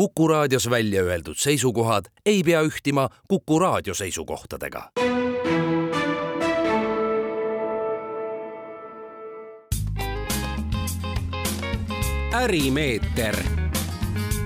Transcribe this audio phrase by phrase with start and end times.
[0.00, 4.90] Kuku raadios välja öeldud seisukohad ei pea ühtima Kuku raadio seisukohtadega.
[12.32, 13.36] ärimeeter,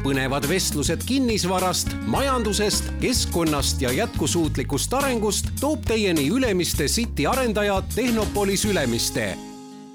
[0.03, 9.37] põnevad vestlused kinnisvarast, majandusest, keskkonnast ja jätkusuutlikust arengust toob teieni Ülemiste City arendaja Tehnopolis Ülemiste.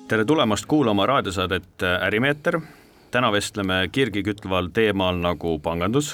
[0.07, 2.61] tere tulemast kuulama raadiosaadet Ärimeeter
[3.11, 6.11] täna vestleme kirgi kütval teemal nagu pangandus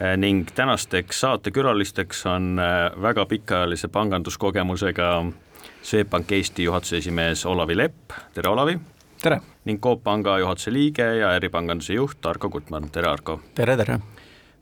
[0.00, 5.08] eh, ning tänasteks saatekülalisteks on eh, väga pikaajalise panganduskogemusega
[5.82, 8.78] Swedbank Eesti juhatuse esimees Olavi Lepp, tere Olavi!
[9.22, 9.40] tere!
[9.64, 13.40] ning Coop Panga juhatuse liige ja äripanganduse juht Arko Gutmann, tere Arko!
[13.54, 13.98] tere, tere!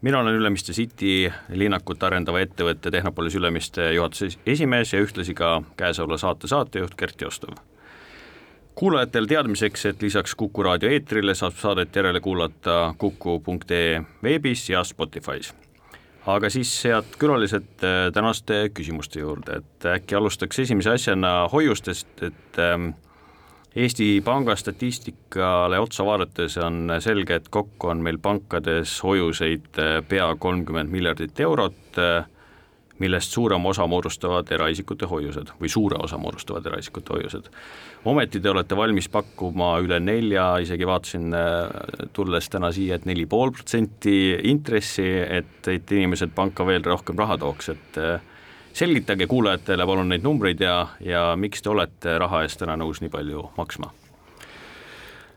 [0.02, 6.22] mina olen Ülemiste City linnakut arendava ettevõtte Tehnopolis Ülemiste juhatuse esimees ja ühtlasi ka käesoleva
[6.22, 7.58] saate saatejuht Gert Jostov
[8.76, 15.54] kuulajatel teadmiseks, et lisaks Kuku raadio eetrile saab saadet järele kuulata kuku.ee veebis ja Spotify's.
[16.26, 17.68] aga siis, head külalised,
[18.12, 22.90] tänaste küsimuste juurde, et äkki alustaks esimese asjana hoiustest, et ähm,
[23.76, 30.30] Eesti Panga statistikale otsa vaadates on selge, et kokku on meil pankades hoiuseid äh, pea
[30.38, 32.24] kolmkümmend miljardit eurot äh,
[32.98, 37.50] millest suurema osa moodustavad eraisikute hoiused või suure osa moodustavad eraisikute hoiused.
[38.04, 43.26] ometi te olete valmis pakkuma üle nelja, isegi vaatasin äh, tulles täna siia, et neli
[43.26, 44.16] pool protsenti
[44.50, 48.20] intressi, et, et inimesed panka veel rohkem raha tooks, et äh,
[48.72, 53.12] selgitage kuulajatele palun neid numbreid ja, ja miks te olete raha eest täna nõus nii
[53.12, 53.92] palju maksma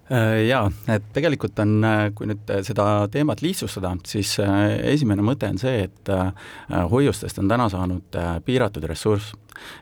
[0.09, 5.59] jaa, et tegelikult on, äh, kui nüüd äh, seda teemat lihtsustada, siis esimene mõte on
[5.61, 6.11] see, et
[6.89, 9.35] hoiustest on täna saanud piiratud ressurss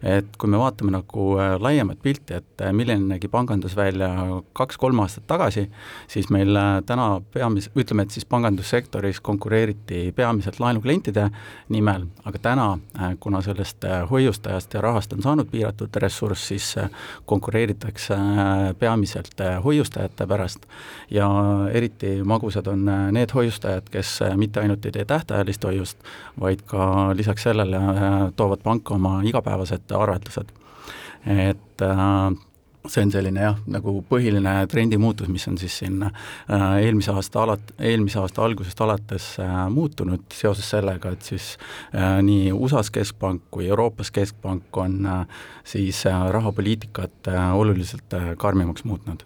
[0.04, 4.10] et kui me vaatame nagu äh, laiemat pilti, et äh, milline nägi pangandus välja
[4.58, 5.68] kaks-kolm aastat tagasi,
[6.12, 11.30] siis meil äh, täna peamis-, ütleme, et siis pangandussektoris konkureeriti peamiselt laenuklientide
[11.74, 12.68] nimel, aga täna,
[13.20, 16.68] kuna sellest hoiustajast ja rahast on saanud piiratud ressurss, siis
[17.26, 18.16] konkureeritakse
[18.80, 20.66] peamiselt hoiustajate pärast.
[21.12, 21.28] Ja
[21.74, 25.98] eriti magusad on need hoiustajad, kes mitte ainult ei tee tähtajalist hoiust,
[26.40, 27.82] vaid ka lisaks sellele
[28.36, 30.50] toovad panka oma igapäevase igapäevased arveldused.
[31.26, 32.36] et äh,
[32.88, 36.12] see on selline jah, nagu põhiline trendi muutus, mis on siis siin äh,
[36.86, 41.56] eelmise aasta alat-, eelmise aasta algusest alates äh, muutunud seoses sellega, et siis
[42.24, 45.02] nii USA-s keskpank kui Euroopas keskpank on
[45.68, 49.26] siis rahapoliitikat oluliselt karmimaks muutnud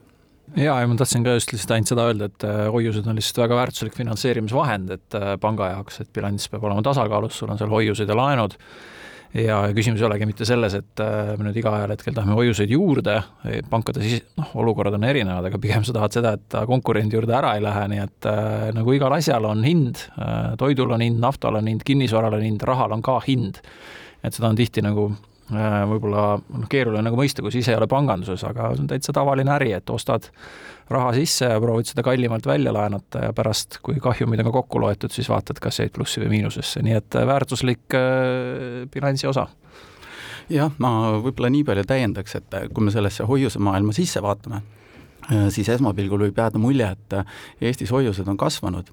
[0.56, 3.60] jaa, ja ma tahtsin ka just lihtsalt ainult seda öelda, et hoiused on lihtsalt väga
[3.62, 8.18] väärtuslik finantseerimisvahend, et panga jaoks, et bilanss peab olema tasakaalus, sul on seal hoiused ja
[8.18, 8.58] laenud
[9.38, 13.18] ja küsimus ei olegi mitte selles, et äh, me nüüd iga ajahetkel tahame hoiuseid juurde,
[13.72, 17.36] pankade siis noh, olukorrad on erinevad, aga pigem sa tahad seda, et ta konkurendi juurde
[17.38, 21.22] ära ei lähe, nii et äh, nagu igal asjal on hind äh,, toidul on hind,
[21.24, 23.62] naftal on hind, kinnisvaral on hind, rahal on ka hind.
[24.22, 25.10] et seda on tihti nagu
[25.52, 29.16] võib-olla noh, keeruline nagu mõista, kui sa ise ei ole panganduses, aga see on täitsa
[29.16, 30.30] tavaline äri, et ostad
[30.92, 34.82] raha sisse ja proovid seda kallimalt välja laenata ja pärast, kui kahjumid on ka kokku
[34.84, 39.48] loetud, siis vaatad, kas jäid plussi või miinusesse, nii et äh, väärtuslik äh, bilansi osa.
[40.52, 44.81] Jah, ma võib-olla nii palju täiendaks, et kui me sellesse hoiusemaailma sisse vaatame, Äh,
[45.54, 47.36] siis esmapilgul võib jääda mulje, et äh,
[47.70, 48.90] Eestis hoiused on kasvanud,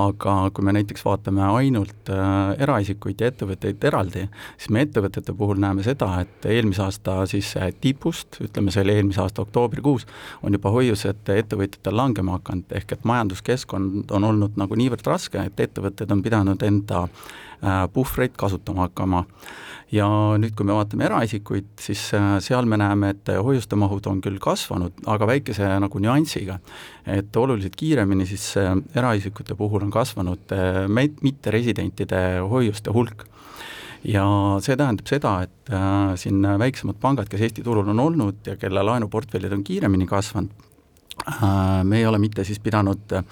[0.00, 5.60] aga kui me näiteks vaatame ainult äh, eraisikuid ja ettevõtteid eraldi, siis me ettevõtete puhul
[5.62, 10.06] näeme seda, et eelmise aasta siis tipust, ütleme see oli eelmise aasta oktoobrikuus,
[10.42, 15.66] on juba hoiused ettevõtjatel langema hakanud, ehk et majanduskeskkond on olnud nagu niivõrd raske, et
[15.68, 17.06] ettevõtted on pidanud enda
[17.92, 19.24] puhvreid kasutama hakkama
[19.92, 20.06] ja
[20.40, 24.40] nüüd, kui me vaatame eraisikuid, siis äh, seal me näeme, et hoiuste mahud on küll
[24.42, 26.58] kasvanud, aga väikese nagu nüansiga.
[27.06, 30.84] et oluliselt kiiremini siis äh, eraisikute puhul on kasvanud äh,
[31.22, 33.26] mitteresidentide hoiuste hulk
[34.04, 34.24] ja
[34.60, 38.82] see tähendab seda, et äh, siin väiksemad pangad, kes Eesti turul on olnud ja kelle
[38.82, 40.73] laenuportfellid on kiiremini kasvanud, Äh,
[41.84, 43.24] me ei ole mitte siis pidanud äh,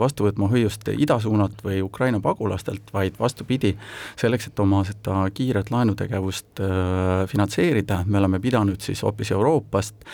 [0.00, 3.72] vastu võtma hoiust idasuunalt või Ukraina pagulastelt, vaid vastupidi,
[4.20, 10.04] selleks, et oma seda kiiret laenutegevust äh, finantseerida, me oleme pidanud siis hoopis Euroopast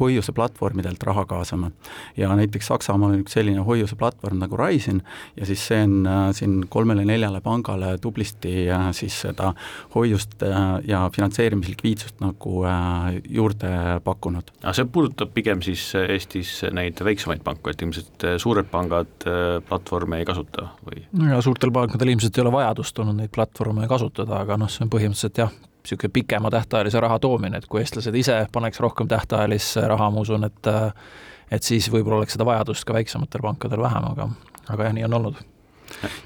[0.00, 1.70] hoiuseplatvormidelt raha kaasama.
[2.16, 5.02] ja näiteks Saksamaal on üks selline hoiuseplatvorm nagu Raisin
[5.36, 9.52] ja siis see on siin kolmele-neljale pangale tublisti siis seda
[9.94, 10.42] hoiust
[10.86, 12.64] ja finantseerimislikviidsust nagu
[13.28, 13.72] juurde
[14.04, 14.50] pakkunud.
[14.62, 19.58] aga see puudutab pigem siis Eestis neid väiksemaid panku, et ilmselt äh, suured pangad äh,
[19.68, 21.04] platvorme ei kasuta või?
[21.18, 24.86] no ja suurtel pankadel ilmselt ei ole vajadust olnud neid platvorme kasutada, aga noh, see
[24.86, 25.52] on põhimõtteliselt jah,
[25.82, 30.48] niisugune pikema tähtajalise raha toomine, et kui eestlased ise paneks rohkem tähtajalisse raha, ma usun,
[30.48, 30.90] et äh,
[31.52, 34.28] et siis võib-olla oleks seda vajadust ka väiksematel pankadel vähem, aga
[34.72, 35.40] aga jah, nii on olnud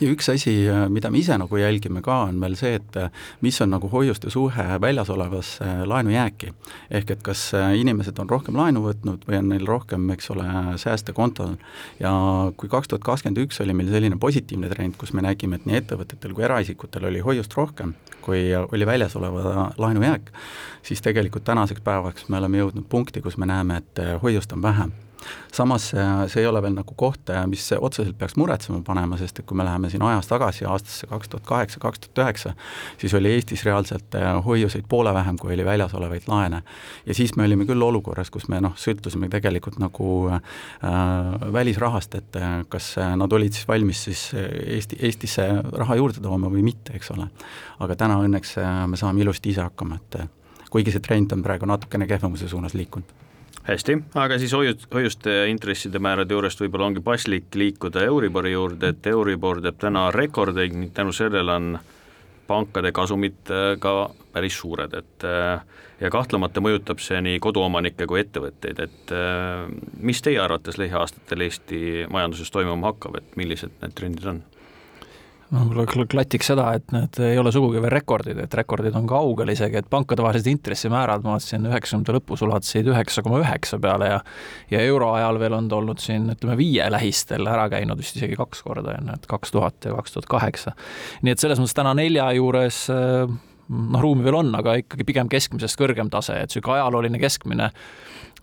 [0.01, 0.55] ja üks asi,
[0.93, 2.99] mida me ise nagu jälgime ka, on veel see, et
[3.45, 6.53] mis on nagu hoiuste suhe väljas olevasse laenujääki.
[6.91, 10.47] ehk et kas inimesed on rohkem laenu võtnud või on neil rohkem, eks ole,
[10.83, 11.57] sääste kontol.
[12.01, 12.13] ja
[12.57, 15.81] kui kaks tuhat kakskümmend üks oli meil selline positiivne trend, kus me nägime, et nii
[15.83, 20.31] ettevõtetel kui eraisikutel oli hoiust rohkem, kui oli väljas oleva laenujääk,
[20.83, 24.95] siis tegelikult tänaseks päevaks me oleme jõudnud punkti, kus me näeme, et hoiust on vähem
[25.53, 29.57] samas see ei ole veel nagu koht, mis otseselt peaks muretsema panema, sest et kui
[29.59, 32.53] me läheme siin ajas tagasi aastasse kaks tuhat kaheksa, kaks tuhat üheksa,
[33.01, 36.63] siis oli Eestis reaalselt äh, hoiuseid poole vähem, kui oli väljas olevaid laene.
[37.07, 40.41] ja siis me olime küll olukorras, kus me noh, sõltusime tegelikult nagu äh,
[41.53, 46.65] välisrahast, et äh, kas nad olid siis valmis siis Eesti, Eestisse raha juurde tooma või
[46.67, 47.29] mitte, eks ole.
[47.81, 48.57] aga täna õnneks
[48.91, 53.25] me saame ilusti ise hakkama, et kuigi see trend on praegu natukene kehvemuse suunas liikunud
[53.67, 59.07] hästi, aga siis hoiu-, hoiuste intresside määrade juurest võib-olla ongi paslik liikuda Euribori juurde, et
[59.11, 61.79] Euribor teeb täna rekordeid ning tänu sellele on
[62.47, 65.61] pankade kasumid äh, ka päris suured, et äh,
[66.01, 69.65] ja kahtlemata mõjutab see nii koduomanikke kui ettevõtteid, et äh,
[69.99, 71.81] mis teie arvates lähiaastatel Eesti
[72.13, 74.45] majanduses toimuma hakkab, et millised need trendid on?
[75.54, 79.52] No võib-olla klatiks seda, et need ei ole sugugi veel rekordid, et rekordid on kaugel
[79.52, 84.20] isegi, et pankadevahelised intressimäärad, ma vaatasin, üheksakümnendate lõpus ulatusid üheksa koma üheksa peale ja
[84.72, 88.64] ja euroajal veel on ta olnud siin, ütleme, viie lähistel ära käinud vist isegi kaks
[88.66, 90.75] korda, on ju, et kaks tuhat ja kaks tuhat kaheksa.
[91.22, 95.78] nii et selles mõttes täna nelja juures noh, ruumi veel on, aga ikkagi pigem keskmisest
[95.78, 97.70] kõrgem tase, et niisugune ajalooline keskmine,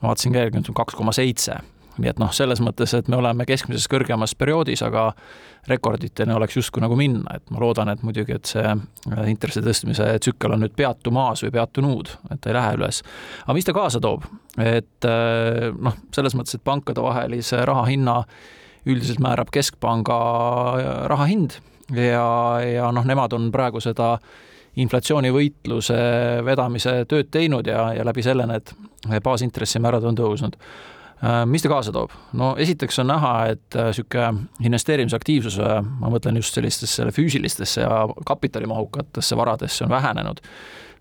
[0.04, 1.60] vaatasin ka järgi, kaks koma seitse
[2.02, 5.12] nii et noh, selles mõttes, et me oleme keskmises kõrgemas perioodis, aga
[5.70, 10.08] rekorditeni oleks justkui nagu minna, et ma loodan, et muidugi, et see äh, intressi tõstmise
[10.24, 13.04] tsükkel on nüüd peatumas või peatunud, et ei lähe üles.
[13.46, 14.26] aga mis ta kaasa toob?
[14.58, 18.24] et äh, noh, selles mõttes, et pankadevahelise raha hinna
[18.90, 20.18] üldiselt määrab keskpanga
[20.80, 21.60] äh, raha hind
[21.94, 22.26] ja,
[22.66, 24.18] ja noh, nemad on praegu seda
[24.82, 26.00] inflatsioonivõitluse
[26.46, 28.74] vedamise tööd teinud ja, ja läbi selle need
[29.24, 30.58] baasintressimäärad on tõusnud
[31.46, 32.14] mis ta kaasa toob?
[32.40, 38.08] no esiteks on näha, et niisugune äh, investeerimisaktiivsus, äh, ma mõtlen just sellistesse füüsilistesse ja
[38.28, 40.44] kapitalimahukatesse varadesse on vähenenud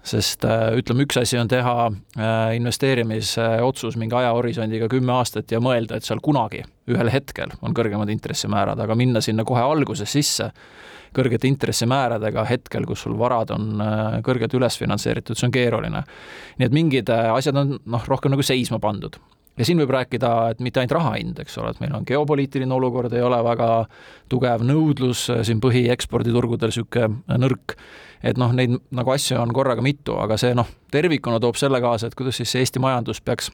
[0.02, 0.42] sest
[0.74, 1.84] ütleme, üks asi on teha
[2.56, 8.82] investeerimisotsus mingi ajahorisondiga kümme aastat ja mõelda, et seal kunagi, ühel hetkel on kõrgemad intressimäärad,
[8.82, 10.48] aga minna sinna kohe alguses sisse
[11.14, 13.84] kõrgete intressimääradega hetkel, kus sul varad on
[14.26, 16.02] kõrgelt üles finantseeritud, see on keeruline.
[16.58, 19.20] nii et mingid asjad on noh, rohkem nagu seisma pandud
[19.58, 22.74] ja siin võib rääkida, et mitte ainult raha hind, eks ole, et meil on geopoliitiline
[22.74, 23.68] olukord, ei ole väga
[24.32, 27.76] tugev nõudlus siin põhieksporditurgudel niisugune nõrk,
[28.24, 32.08] et noh, neid nagu asju on korraga mitu, aga see noh, tervikuna toob selle kaasa,
[32.08, 33.52] et kuidas siis see Eesti majandus peaks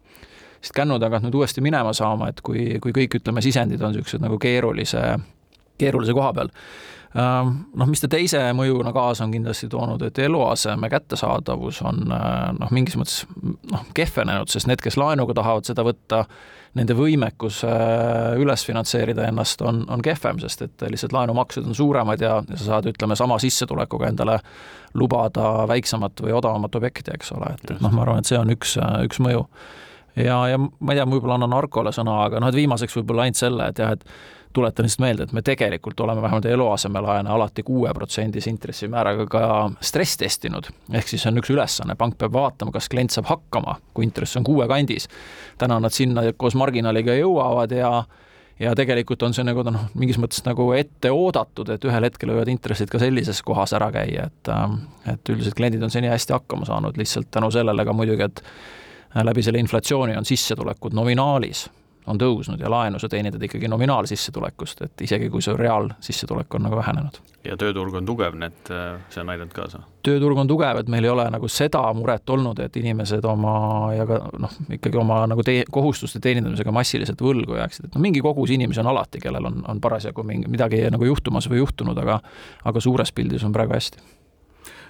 [0.58, 4.22] siit kännu tagant nüüd uuesti minema saama, et kui, kui kõik, ütleme, sisendid on niisugused
[4.22, 5.02] nagu keerulise,
[5.78, 6.50] keerulise koha peal
[7.14, 12.72] noh, mis ta teise mõjuna kaasa on kindlasti toonud, et eluaseme kättesaadavus on äh, noh,
[12.74, 13.22] mingis mõttes
[13.72, 16.24] noh, kehvenenud, sest need, kes laenuga tahavad seda võtta,
[16.76, 22.20] nende võimekus äh, üles finantseerida ennast on, on kehvem, sest et lihtsalt laenumaksed on suuremad
[22.22, 24.38] ja, ja sa saad, ütleme, sama sissetulekuga endale
[24.98, 28.52] lubada väiksemat või odavamat objekti, eks ole, et, et noh, ma arvan, et see on
[28.52, 28.76] üks,
[29.08, 29.46] üks mõju.
[30.20, 33.40] ja, ja ma ei tea, võib-olla annan Arcole sõna, aga noh, et viimaseks võib-olla ainult
[33.40, 34.04] selle, et jah, et
[34.52, 40.70] tuletan lihtsalt meelde, et me tegelikult oleme vähemalt eluasemelaene alati kuueprotsendise intressimääraga ka stress testinud.
[40.92, 44.44] ehk siis on üks ülesanne, pank peab vaatama, kas klient saab hakkama, kui intress on
[44.44, 45.08] kuue kandis.
[45.58, 48.04] täna nad sinna koos marginaaliga jõuavad ja
[48.60, 52.48] ja tegelikult on see nagu noh, mingis mõttes nagu ette oodatud, et ühel hetkel võivad
[52.50, 54.52] intressid ka sellises kohas ära käia, et
[55.12, 58.42] et üldiselt kliendid on seni hästi hakkama saanud, lihtsalt tänu sellele ka muidugi, et
[59.24, 61.68] läbi selle inflatsiooni on sissetulekud nominaalis
[62.08, 66.76] on tõusnud ja laenu sa teenindad ikkagi nominaalsissetulekust, et isegi kui su reaalsissetulek on nagu
[66.76, 67.20] vähenenud.
[67.44, 68.72] ja tööturg on tugev, nii et
[69.12, 69.82] see on aidanud kaasa?
[70.04, 73.54] tööturg on tugev, et meil ei ole nagu seda muret olnud, et inimesed oma
[73.96, 78.24] ja ka noh, ikkagi oma nagu tee-, kohustuste teenindamisega massiliselt võlgu jääksid, et noh, mingi
[78.24, 82.20] kogus inimesi on alati, kellel on, on parasjagu mingi, midagi nagu juhtumas või juhtunud, aga
[82.68, 84.17] aga suures pildis on praegu hästi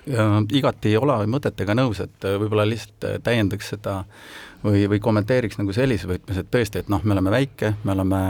[0.09, 4.03] igati ei ole mõtetega nõus, et võib-olla lihtsalt täiendaks seda
[4.65, 8.21] või, või kommenteeriks nagu sellises võtmes, et tõesti, et noh, me oleme väike, me oleme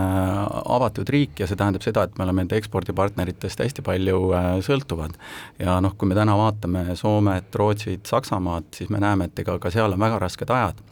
[0.76, 5.16] avatud riik ja see tähendab seda, et me oleme enda ekspordipartneritest hästi palju äh, sõltuvad.
[5.58, 9.72] ja noh, kui me täna vaatame Soomet, Rootsit, Saksamaad, siis me näeme, et ega ka
[9.74, 10.82] seal on väga rasked ajad.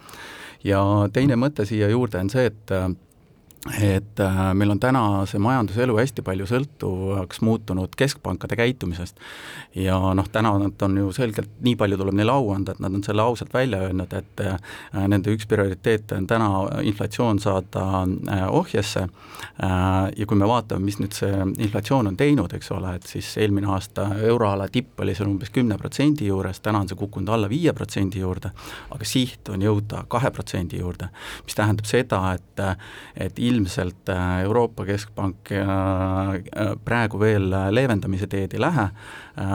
[0.64, 0.80] ja
[1.12, 2.76] teine mõte siia juurde on see, et
[3.74, 9.18] et äh, meil on täna see majanduselu hästi palju sõltuvaks muutunud keskpankade käitumisest.
[9.74, 12.94] ja noh, täna nad on ju selgelt, nii palju tuleb neile au anda, et nad
[12.94, 14.56] on selle ausalt välja öelnud, et äh,
[15.08, 16.48] nende üks prioriteete on täna
[16.86, 19.06] inflatsioon saada äh, ohjesse
[19.56, 21.32] ja kui me vaatame, mis nüüd see
[21.64, 25.78] inflatsioon on teinud, eks ole, et siis eelmine aasta euroala tipp oli seal umbes kümne
[25.80, 28.52] protsendi juures, täna on see kukkunud alla viie protsendi juurde,
[28.92, 31.08] aga siht on jõuda kahe protsendi juurde,
[31.44, 32.64] mis tähendab seda, et,
[33.26, 38.88] et ilmselt ilmselt äh, Euroopa Keskpank äh, äh, praegu veel leevendamise teed ei lähe,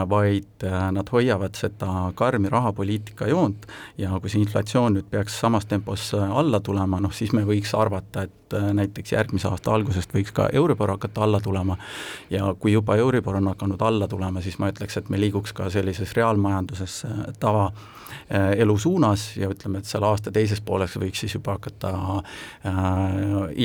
[0.09, 0.61] vaid
[0.93, 3.63] nad hoiavad seda karmi rahapoliitika joont
[3.97, 8.27] ja kui see inflatsioon nüüd peaks samas tempos alla tulema, noh siis me võiks arvata,
[8.27, 11.79] et näiteks järgmise aasta algusest võiks ka Euribor hakata alla tulema.
[12.29, 15.71] Ja kui juba Euribor on hakanud alla tulema, siis ma ütleks, et me liiguks ka
[15.73, 17.01] sellises reaalmajanduses
[17.41, 18.00] tava Äh,
[18.31, 22.75] elu suunas ja ütleme, et seal aasta teises pooles võiks siis juba hakata äh,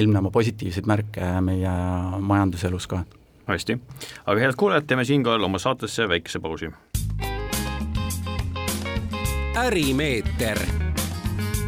[0.00, 1.76] ilmnema positiivseid märke meie
[2.20, 3.04] majanduselus ka.
[3.46, 3.78] hästi,
[4.26, 6.72] aga head kuulajad, teeme siinkohal oma saatesse väikese pausi.
[9.56, 10.60] ärimeeter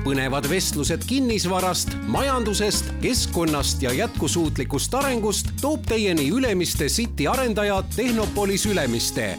[0.04, 9.36] põnevad vestlused kinnisvarast, majandusest, keskkonnast ja jätkusuutlikust arengust toob teieni Ülemiste City arendaja Tehnopolis Ülemiste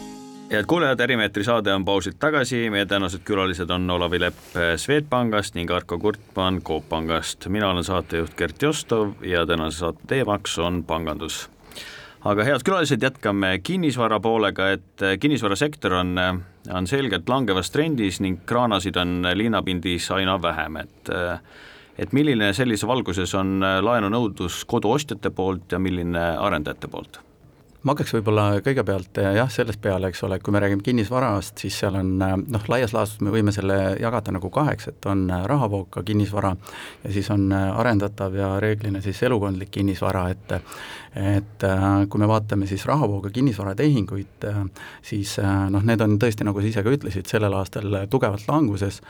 [0.50, 5.70] head kuulajad, Ärimeetri saade on pausilt tagasi, meie tänased külalised on Olavi Lepp Swedbankist ning
[5.70, 7.46] Arko Kurtman Coop Pangast.
[7.46, 11.48] mina olen saatejuht Gert Jostov ja tänase saate teemaks on pangandus.
[12.24, 16.18] aga head külalised, jätkame kinnisvara poolega, et kinnisvarasektor on,
[16.72, 21.14] on selgelt langevas trendis ning kraanasid on linnapindis aina vähem, et
[21.98, 27.20] et milline sellise valguses on laenunõudlus koduostjate poolt ja milline arendajate poolt
[27.82, 31.78] ma hakkaks võib-olla kõigepealt eh, jah, sellest peale, eks ole, kui me räägime kinnisvarast, siis
[31.80, 35.44] seal on eh, noh, laias laastus me võime selle jagada nagu kaheks, et on eh,
[35.48, 36.52] rahavooga kinnisvara
[37.04, 40.56] ja siis on arendatav ja reeglina siis elukondlik kinnisvara, et
[41.16, 41.64] et
[42.10, 44.46] kui me vaatame siis rahavooga kinnisvaratehinguid,
[45.02, 49.00] siis noh, need on tõesti, nagu sa ise ka ütlesid, sellel aastal tugevalt languses.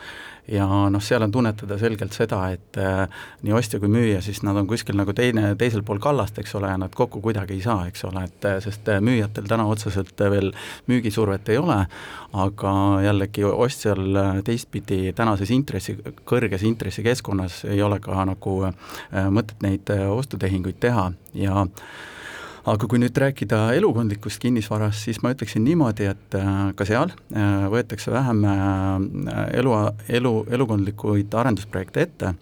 [0.49, 3.03] Ja noh, seal on tunnetada selgelt seda, et äh,
[3.45, 6.71] nii ostja kui müüja, siis nad on kuskil nagu teine, teisel pool kallast, eks ole,
[6.71, 10.17] ja nad kokku kuidagi ei saa, eks ole, et äh, sest äh, müüjatel täna otseselt
[10.33, 10.49] veel
[10.89, 11.77] müügisurvet ei ole,
[12.41, 12.73] aga
[13.05, 18.55] jällegi ostjal teistpidi tänases intressi, kõrges intressikeskkonnas ei ole ka nagu
[19.11, 21.11] mõtet neid ostutehinguid teha.
[21.37, 21.65] Ja
[22.69, 27.65] aga kui nüüd rääkida elukondlikust kinnisvarast, siis ma ütleksin niimoodi, et äh, ka seal äh,
[27.73, 29.75] võetakse vähem äh, elu,
[30.19, 32.33] elu, elukondlikuid arendusprojekte ette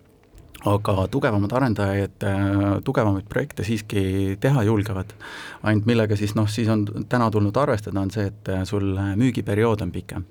[0.68, 2.26] aga tugevamad arendajad
[2.84, 5.14] tugevamaid projekte siiski teha julgevad.
[5.64, 9.92] ainult millega siis noh, siis on täna tulnud arvestada, on see, et sul müügiperiood on
[9.92, 10.26] pikem.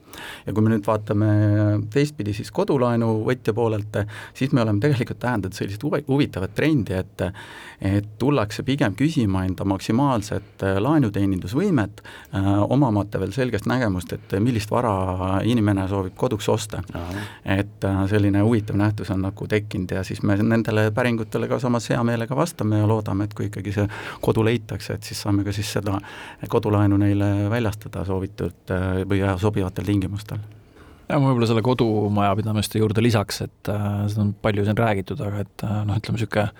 [0.46, 1.30] ja kui me nüüd vaatame
[1.92, 3.96] teistpidi siis kodulaenu võtja poolelt,
[4.34, 7.28] siis me oleme tegelikult tähendanud sellist huvitavat trendi, et
[7.78, 12.02] et tullakse pigem küsima enda maksimaalset laenuteenindusvõimet,
[12.74, 16.82] omamata veel selgest nägemust, et millist vara inimene soovib koduks osta.
[17.44, 21.88] et selline huvitav nähtus on nagu tekkinud ja siis siis me nendele päringutele ka samas
[21.92, 23.86] hea meelega vastame ja loodame, et kui ikkagi see
[24.24, 25.98] kodu leitakse, et siis saame ka siis seda
[26.50, 30.42] kodulaenu neile väljastada soovitud äh, või sobivatel tingimustel.
[31.08, 35.44] Ja ma võib-olla selle kodumajapidamiste juurde lisaks, et äh, seda on palju siin räägitud, aga
[35.46, 36.50] et äh, noh, ütleme niisugune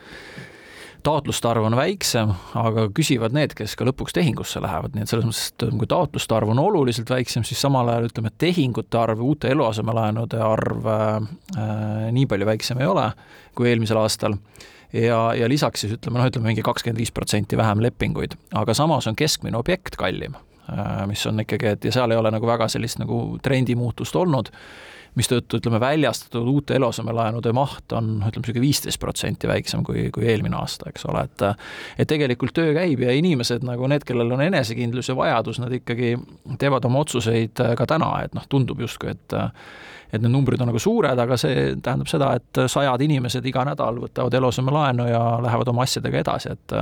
[1.06, 5.26] taotluste arv on väiksem, aga küsivad need, kes ka lõpuks tehingusse lähevad, nii et selles
[5.28, 9.22] mõttes, et kui taotluste arv on oluliselt väiksem, siis samal ajal ütleme, et tehingute arv,
[9.24, 11.30] uute eluasemelaenude arv äh,
[12.14, 13.06] nii palju väiksem ei ole
[13.58, 14.36] kui eelmisel aastal.
[14.92, 19.06] Ja, ja lisaks siis ütleme, noh, ütleme mingi kakskümmend viis protsenti vähem lepinguid, aga samas
[19.10, 20.36] on keskmine objekt kallim,
[20.72, 24.52] äh, mis on ikkagi, et ja seal ei ole nagu väga sellist nagu trendimuutust olnud
[25.16, 30.58] mistõttu ütleme, väljastatud uute eluasemelaenude maht on ütleme, niisugune viisteist protsenti väiksem kui, kui eelmine
[30.58, 31.46] aasta, eks ole, et
[31.98, 36.16] et tegelikult töö käib ja inimesed nagu need, kellel on enesekindlus ja vajadus, nad ikkagi
[36.58, 39.38] teevad oma otsuseid ka täna, et noh, tundub justkui, et
[40.12, 44.00] et need numbrid on nagu suured, aga see tähendab seda, et sajad inimesed iga nädal
[44.02, 46.78] võtavad eluasemelaenu ja lähevad oma asjadega edasi, et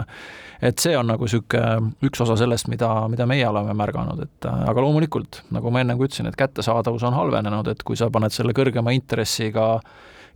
[0.65, 4.81] et see on nagu niisugune üks osa sellest, mida, mida meie oleme märganud, et aga
[4.81, 8.57] loomulikult, nagu ma enne ka ütlesin, et kättesaadavus on halvenenud, et kui sa paned selle
[8.57, 9.67] kõrgema intressiga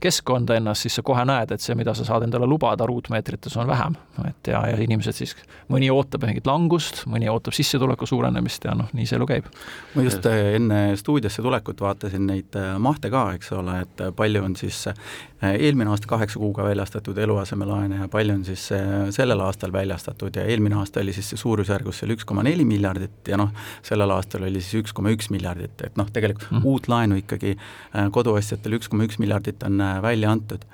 [0.01, 3.69] keskkonda ennast, siis sa kohe näed, et see, mida sa saad endale lubada ruutmeetrites, on
[3.69, 3.97] vähem.
[4.29, 5.35] et ja, ja inimesed siis,
[5.73, 9.51] mõni ootab mingit langust, mõni ootab sissetuleku suurenemist ja noh, nii see elu käib.
[9.95, 14.13] ma just äh, enne stuudiosse tulekut vaatasin neid äh, mahte ka, eks ole, et äh,
[14.17, 14.87] palju on siis
[15.41, 18.67] eelmine aasta kaheksa kuuga väljastatud eluasemelaene ja palju on siis
[19.17, 23.39] sellel aastal väljastatud ja eelmine aasta oli siis suurusjärgus seal üks koma neli miljardit ja
[23.41, 23.55] noh,
[23.87, 26.67] sellel aastal oli siis üks koma üks miljardit, et noh, tegelikult mm.
[26.69, 27.55] uut laenu ikkagi
[28.13, 30.67] koduostjatel üks koma üks miljardit on välja antud.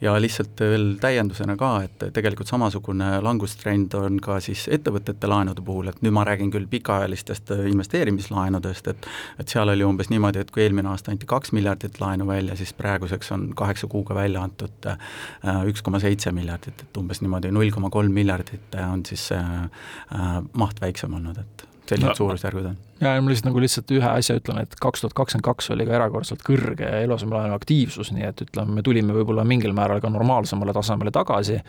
[0.00, 5.88] Ja lihtsalt veel täiendusena ka, et tegelikult samasugune langustrend on ka siis ettevõtete laenude puhul,
[5.90, 9.08] et nüüd ma räägin küll pikaajalistest investeerimislaenudest, et
[9.42, 12.70] et seal oli umbes niimoodi, et kui eelmine aasta anti kaks miljardit laenu välja, siis
[12.78, 17.74] praeguseks on kaheksa kuuga välja antud äh, üks koma seitse miljardit, et umbes niimoodi null
[17.74, 22.76] koma kolm miljardit on siis see äh, maht väiksem olnud, et sellised suurusjärgud on.
[23.00, 25.96] ja ma lihtsalt nagu lihtsalt ühe asja ütlen, et kaks tuhat kakskümmend kaks oli ka
[25.98, 31.12] erakordselt kõrge eluasemelaenu aktiivsus, nii et ütleme, me tulime võib-olla mingil määral ka normaalsemale tasemele
[31.14, 31.60] tagasi.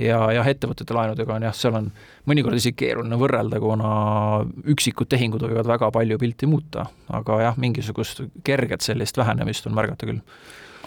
[0.00, 1.92] Ja jah, ettevõtete laenudega on jah, seal on
[2.30, 3.92] mõnikord isegi keeruline võrrelda, kuna
[4.74, 10.10] üksikud tehingud võivad väga palju pilti muuta, aga jah, mingisugust kerget sellist vähenemist on märgata
[10.10, 10.22] küll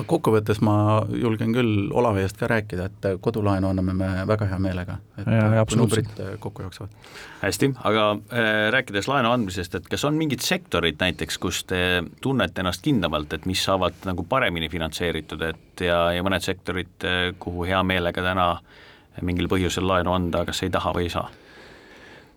[0.05, 0.75] kokkuvõttes ma
[1.09, 5.63] julgen küll Olavi eest ka rääkida, et kodulaenu anname me väga hea meelega, et ja,
[5.67, 6.93] kui numbrid kokku jooksevad.
[7.41, 11.81] hästi, aga äh, rääkides laenu andmisest, et kas on mingid sektorid näiteks, kus te
[12.21, 17.33] tunnete ennast kindlamalt, et mis saavad nagu paremini finantseeritud, et ja, ja mõned sektorid, äh,
[17.39, 18.51] kuhu hea meelega täna
[19.25, 21.29] mingil põhjusel laenu anda, kas ei taha või ei saa?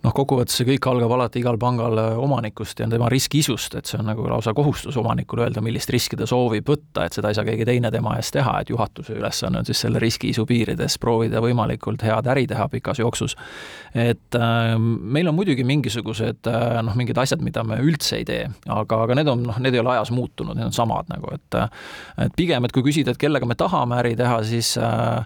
[0.01, 3.99] Noh, kokkuvõttes see kõik algab alati igal pangal äh, omanikust ja tema riskiisust, et see
[3.99, 7.45] on nagu lausa kohustus omanikul öelda, millist riski ta soovib võtta, et seda ei saa
[7.47, 12.05] keegi teine tema eest teha, et juhatuse ülesanne on siis selle riskiisu piirides proovida võimalikult
[12.07, 13.37] head äri teha pikas jooksus.
[13.93, 18.45] et äh, meil on muidugi mingisugused äh, noh, mingid asjad, mida me üldse ei tee,
[18.67, 21.59] aga, aga need on noh, need ei ole ajas muutunud, need on samad nagu, et
[21.59, 21.69] äh,
[22.27, 25.25] et pigem, et kui küsida, et kellega me tahame äri teha, siis äh,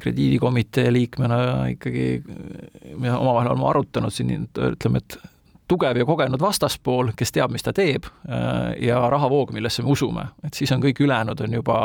[0.00, 1.40] krediidikomitee liikmena
[1.72, 2.22] ikkagi
[2.94, 5.16] me omavahel oleme arutanud siin, ütleme, et
[5.70, 8.08] tugev ja kogenud vastaspool, kes teab, mis ta teeb
[8.82, 11.80] ja rahavoog, millesse me usume, et siis on kõik ülejäänud on juba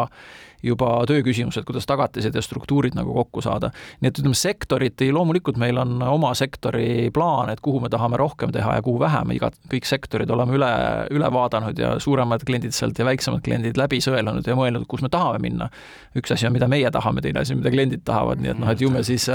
[0.65, 3.69] juba tööküsimused, kuidas tagatised ja struktuurid nagu kokku saada.
[4.01, 8.51] nii et ütleme, sektoriti, loomulikult meil on oma sektori plaan, et kuhu me tahame rohkem
[8.55, 10.71] teha ja kuhu vähem, iga, kõik sektorid oleme üle,
[11.13, 15.11] üle vaadanud ja suuremad kliendid sealt ja väiksemad kliendid läbi sõelunud ja mõelnud, kus me
[15.13, 15.69] tahame minna.
[16.17, 18.71] üks asi on, mida meie tahame, teine asi on, mida kliendid tahavad, nii et noh,
[18.71, 19.29] et ju me siis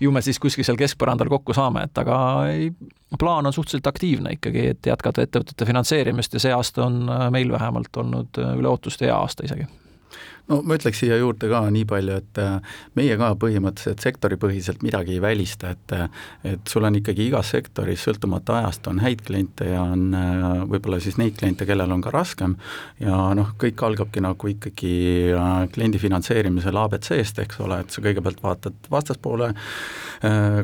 [0.00, 2.16] ju me siis kuskil seal keskpõrandal kokku saame, et aga
[2.50, 2.70] ei,
[3.18, 7.04] plaan on suhteliselt aktiivne ikkagi, et jätkata ettevõtete finantseerimist ja see aasta on
[7.34, 9.68] meil vähemalt olnud üle ootuste hea aasta isegi
[10.50, 15.16] no ma ütleks siia juurde ka nii palju, et äh, meie ka põhimõtteliselt sektoripõhiselt midagi
[15.16, 16.08] ei välista, et äh,
[16.50, 21.00] et sul on ikkagi igas sektoris, sõltumata ajast, on häid kliente ja on äh, võib-olla
[21.02, 22.56] siis neid kliente, kellel on ka raskem.
[23.00, 24.92] Ja noh, kõik algabki nagu ikkagi
[25.74, 29.52] kliendi finantseerimisel abc-st, eks ole, et sa kõigepealt vaatad vastaspoole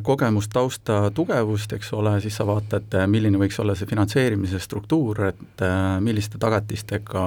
[0.05, 5.64] kogemust, tausta, tugevust, eks ole, siis sa vaatad, milline võiks olla see finantseerimise struktuur, et
[6.05, 7.25] milliste tagatistega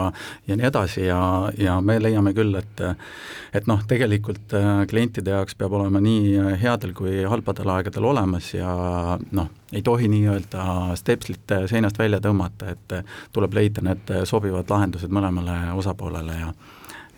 [0.48, 1.08] ja nii edasi.
[1.08, 1.22] Ja,
[1.58, 6.58] ja me leiame küll, küll, et et noh, tegelikult äh, klientide jaoks peab olema nii
[6.62, 13.00] headel kui halbadel aegadel olemas ja noh, ei tohi nii-öelda stepslit seinast välja tõmmata, et
[13.34, 16.54] tuleb leida need sobivad lahendused mõlemale osapoolele ja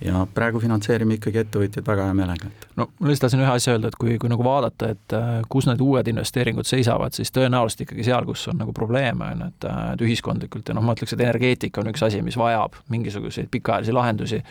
[0.06, 2.50] ja praegu finantseerime ikkagi ettevõtjaid väga hea meelega.
[2.76, 5.68] no ma lihtsalt tahtsin ühe asja öelda, et kui, kui nagu vaadata, et äh, kus
[5.70, 9.70] need uued investeeringud seisavad, siis tõenäoliselt ikkagi seal, kus on nagu probleeme, on ju, et,
[9.70, 13.52] äh, et ühiskondlikult ja noh, ma ütleks, et energeetika on üks asi, mis vajab mingisuguseid
[13.54, 14.42] pikaajalisi lahendusi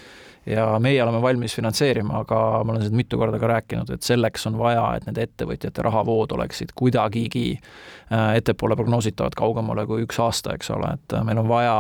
[0.47, 4.47] ja meie oleme valmis finantseerima, aga ma olen seda mitu korda ka rääkinud, et selleks
[4.49, 10.55] on vaja, et nende ettevõtjate rahavood oleksid kuidagigi äh, ettepoole prognoositavad kaugemale kui üks aasta,
[10.55, 11.77] eks ole, et meil on vaja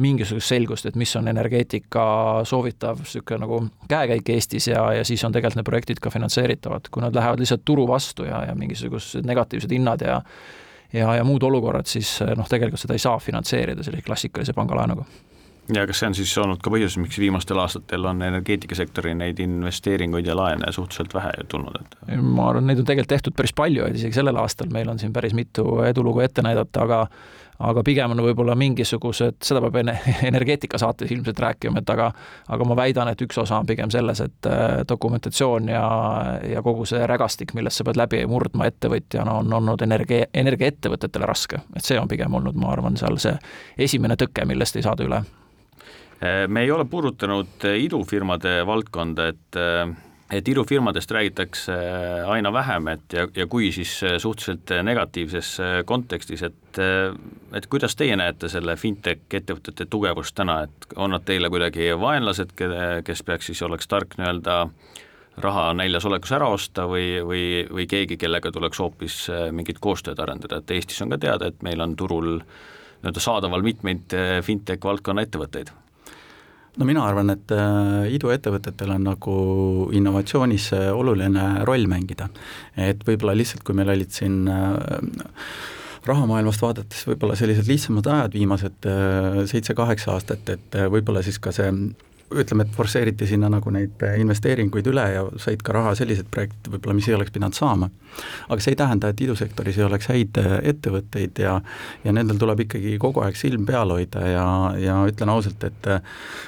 [0.00, 2.04] mingisugust selgust, et mis on energeetika
[2.48, 7.04] soovitav niisugune nagu käekäik Eestis ja, ja siis on tegelikult need projektid ka finantseeritavad, kui
[7.04, 10.22] nad lähevad lihtsalt turu vastu ja, ja mingisugused negatiivsed hinnad ja
[10.92, 15.06] ja, ja muud olukorrad, siis noh, tegelikult seda ei saa finantseerida sellise klassikalise pangalaenuga
[15.74, 20.26] ja kas see on siis olnud ka põhjus, miks viimastel aastatel on energeetikasektori neid investeeringuid
[20.26, 21.94] ja laene suhteliselt vähe tulnud, et?
[22.22, 25.14] ma arvan, neid on tegelikult tehtud päris palju, et isegi sellel aastal meil on siin
[25.14, 27.06] päris mitu edulugu ette näidata, aga
[27.62, 29.94] aga pigem on võib-olla mingisugused, seda peab enne
[30.30, 32.08] energeetikasaates ilmselt rääkima, et aga
[32.50, 35.84] aga ma väidan, et üks osa on pigem selles, et äh, dokumentatsioon ja,
[36.54, 41.62] ja kogu see rägastik, millest sa pead läbi murdma ettevõtjana, on olnud energia, energiaettevõtetele raske.
[41.76, 43.36] et see on pigem olnud, ma arvan, seal see
[43.78, 45.22] esimene tõke, millest ei saada üle
[46.48, 49.60] me ei ole puudutanud idufirmade valdkonda, et
[50.32, 51.74] et idufirmadest räägitakse
[52.32, 55.50] aina vähem, et ja, ja kui, siis suhteliselt negatiivses
[55.84, 56.80] kontekstis, et
[57.52, 62.56] et kuidas teie näete selle fintech ettevõtete tugevust täna, et on nad teile kuidagi vaenlased,
[63.04, 64.56] kes peaks siis, oleks tark nii-öelda
[65.42, 69.18] raha näljas olekus ära osta või, või, või keegi, kellega tuleks hoopis
[69.52, 74.16] mingit koostööd arendada, et Eestis on ka teada, et meil on turul nii-öelda saadaval mitmeid
[74.48, 75.72] fintech valdkonna ettevõtteid
[76.78, 79.36] no mina arvan, et äh, iduettevõtetel on nagu
[79.96, 82.30] innovatsioonis äh, oluline roll mängida.
[82.76, 85.34] et võib-olla lihtsalt, kui meil olid siin äh,
[86.08, 88.88] rahamaailmast vaadates võib-olla sellised lihtsamad ajad viimased
[89.52, 91.68] seitse-kaheksa aastat, et võib-olla siis ka see
[92.40, 96.96] ütleme, et forsseeriti sinna nagu neid investeeringuid üle ja said ka raha sellised projektid võib-olla,
[96.98, 97.90] mis ei oleks pidanud saama.
[98.48, 100.38] aga see ei tähenda, et idusektoris ei oleks häid
[100.72, 101.54] ettevõtteid ja
[102.04, 105.88] ja nendel tuleb ikkagi kogu aeg silm peal hoida ja, ja ütlen ausalt, et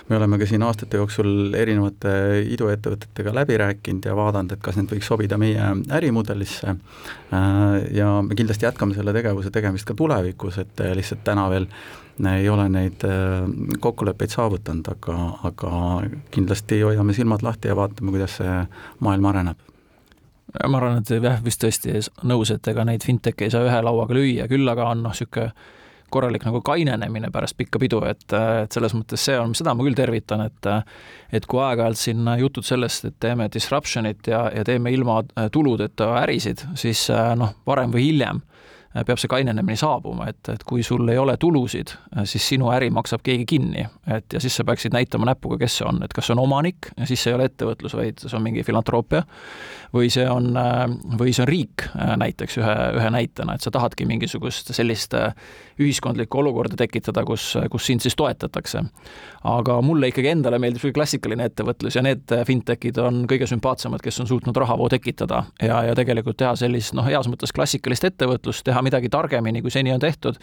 [0.09, 4.92] me oleme ka siin aastate jooksul erinevate iduettevõtetega läbi rääkinud ja vaadanud, et kas need
[4.92, 6.77] võiks sobida meie ärimudelisse
[7.94, 11.68] ja me kindlasti jätkame selle tegevuse tegemist ka tulevikus, et lihtsalt täna veel
[12.22, 13.44] ei ole neid äh,
[13.81, 15.16] kokkuleppeid saavutanud, aga,
[15.50, 15.70] aga
[16.35, 18.59] kindlasti hoiame silmad lahti ja vaatame, kuidas see
[19.05, 19.70] maailm areneb.
[20.55, 21.96] Ma arvan, et jah, vist tõesti
[22.31, 25.50] nõus, et ega neid fintech'e ei saa ühe lauaga lüüa, küll aga on noh, niisugune
[26.14, 29.96] korralik nagu kainenemine pärast pikka pidu, et, et selles mõttes see on, seda ma küll
[29.98, 30.68] tervitan, et
[31.35, 36.62] et kui aeg-ajalt siin jutud sellest, et teeme disruption'it ja, ja teeme ilma tuludeta ärisid,
[36.79, 38.44] siis noh, varem või hiljem
[38.94, 41.90] peab see kainenemine saabuma, et, et kui sul ei ole tulusid,
[42.30, 45.88] siis sinu äri maksab keegi kinni, et ja siis sa peaksid näitama näpuga, kes see
[45.88, 48.62] on, et kas see on omanik siis see ei ole ettevõtlus, vaid see on mingi
[48.66, 49.24] filantroopia,
[49.94, 50.54] või see on,
[51.18, 55.14] või see on riik näiteks ühe, ühe näitena, et sa tahadki mingisugust sellist
[55.80, 58.85] ühiskondlikku olukorda tekitada, kus, kus sind siis toetatakse.
[59.44, 64.20] aga mulle ikkagi endale meeldib see klassikaline ettevõtlus ja need fintech'id on kõige sümpaatsemad, kes
[64.22, 68.84] on suutnud rahavoo tekitada ja, ja tegelikult teha sellist noh, heas mõttes klassikalist ettevõtlust, teha
[68.85, 70.38] midagi targemini, kui seni on tehtud,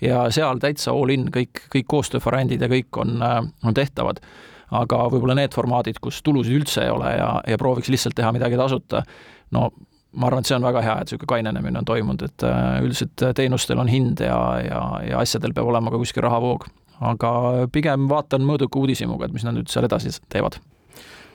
[0.00, 4.22] ja seal täitsa all in kõik, kõik koostöövariandid ja kõik on, on tehtavad.
[4.70, 8.56] aga võib-olla need formaadid, kus tulusid üldse ei ole ja, ja prooviks lihtsalt teha midagi
[8.56, 9.02] tasuta,
[9.50, 9.70] no
[10.12, 13.24] ma arvan, et see on väga hea, et niisugune kainenemine on toimunud, et äh, üldiselt
[13.36, 16.68] teenustel on hind ja, ja, ja asjadel peab olema ka kuskil rahavoog.
[17.00, 17.30] aga
[17.72, 20.60] pigem vaatan mõõduka uudishimuga, et mis nad nüüd seal edasi teevad.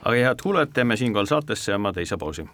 [0.03, 2.47] aga head kuulajad, teeme siinkohal saatesse oma teise pausi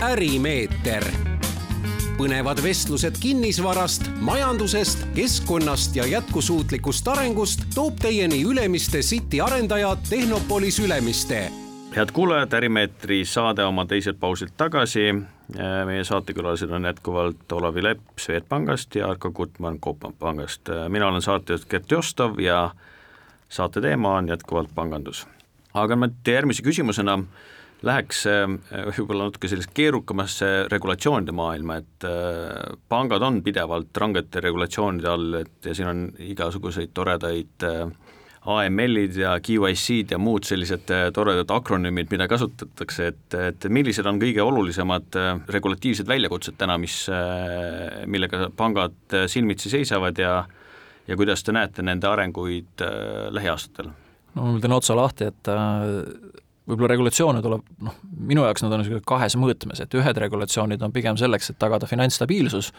[0.00, 1.04] ärimeeter.
[2.16, 11.52] põnevad vestlused kinnisvarast, majandusest, keskkonnast ja jätkusuutlikust arengust toob teieni Ülemiste City arendaja Tehnopolis Ülemiste.
[11.96, 15.14] head kuulajad, Ärimeetri saade oma teiselt pausilt tagasi.
[15.84, 20.62] meie saatekülalised on jätkuvalt Olavi Lepp Swedbankist ja Arko Gutmann Coop Pangast.
[20.88, 22.70] mina olen saatejuht Gert Jostov ja
[23.48, 25.26] saate teema on jätkuvalt pangandus.
[25.74, 27.24] aga ma järgmise küsimusena
[27.86, 28.44] läheks äh,
[28.98, 35.68] võib-olla natuke sellist keerukamasse regulatsioonide maailma, et äh, pangad on pidevalt rangete regulatsioonide all, et
[35.70, 37.84] ja siin on igasuguseid toredaid äh,
[38.50, 44.40] AML-id ja QIC-d ja muud sellised toredad akronüümid, mida kasutatakse, et, et millised on kõige
[44.40, 45.18] olulisemad
[45.52, 47.02] regulatiivsed väljakutsed täna, mis,
[48.08, 50.38] millega pangad silmitsi seisavad ja
[51.04, 52.80] ja kuidas te näete nende arenguid
[53.36, 53.92] lähiaastatel?
[54.38, 55.52] no ma teen otsa lahti, et
[56.70, 57.96] võib-olla regulatsioone tuleb, noh,
[58.30, 61.88] minu jaoks nad on niisugune kahes mõõtmes, et ühed regulatsioonid on pigem selleks, et tagada
[61.90, 62.72] finantsstabiilsus,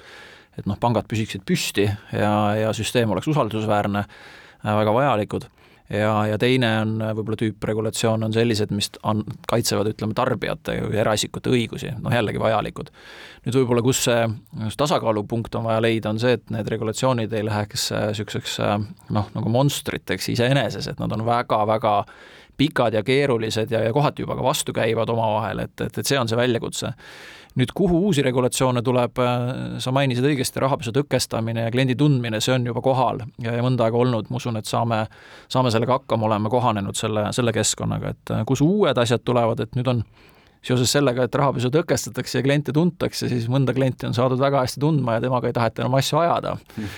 [0.60, 5.48] et noh, pangad püsiksid püsti ja, ja süsteem oleks usaldusväärne, äh, väga vajalikud,
[5.92, 11.00] ja, ja teine on võib-olla tüüp regulatsioon on sellised, mis on, kaitsevad, ütleme, tarbijate või
[11.04, 12.92] eraisikute õigusi, noh jällegi vajalikud.
[13.46, 14.28] nüüd võib-olla, kus see
[14.78, 18.78] tasakaalupunkt on vaja leida, on see, et need regulatsioonid ei läheks niisuguseks äh,
[19.10, 21.96] noh, nagu monstriteks iseeneses, et nad on väga-väga
[22.62, 26.30] pikad ja keerulised ja, ja kohati juba ka vastukäivad omavahel, et, et, et see on
[26.30, 26.94] see väljakutse.
[27.60, 29.46] Nüüd, kuhu uusi regulatsioone tuleb, äh,
[29.84, 33.88] sa mainisid õigesti, rahapesu tõkestamine ja kliendi tundmine, see on juba kohal ja, ja mõnda
[33.88, 35.04] aega olnud, ma usun, et saame,
[35.52, 39.76] saame sellega hakkama, oleme kohanenud selle, selle keskkonnaga, et äh, kus uued asjad tulevad, et
[39.80, 40.06] nüüd on
[40.62, 44.82] seoses sellega, et rahapesu tõkestatakse ja kliente tuntakse, siis mõnda klienti on saadud väga hästi
[44.84, 46.52] tundma ja temaga ei taheta enam asju ajada.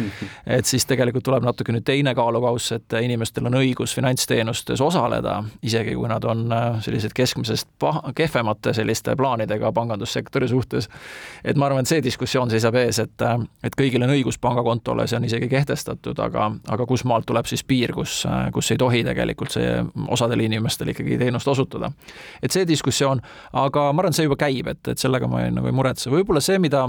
[0.57, 5.95] et siis tegelikult tuleb natuke nüüd teine kaalukauss, et inimestel on õigus finantsteenustes osaleda, isegi
[5.95, 10.89] kui nad on äh, sellised keskmisest paha, kehvemate selliste plaanidega pangandussektori suhtes.
[11.43, 15.07] et ma arvan, et see diskussioon seisab ees, et, äh, et kõigil on õigus pangakontole,
[15.07, 18.81] see on isegi kehtestatud, aga, aga kus maalt tuleb siis piir, kus, äh, kus ei
[18.81, 19.79] tohi tegelikult see
[20.11, 21.93] osadel inimestel ikkagi teenust osutada.
[22.43, 23.23] et see diskussioon
[23.53, 26.11] aga ma arvan, et see juba käib, et, et sellega ma ei, nagu ei muretse,
[26.13, 26.87] võib-olla see, mida